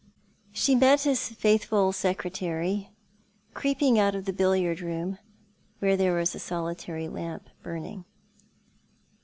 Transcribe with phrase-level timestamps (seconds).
[0.51, 2.89] She met liis faithful secretary
[3.53, 5.19] creeping out of the billiard room,
[5.77, 8.05] where there was a solitary lamp burning.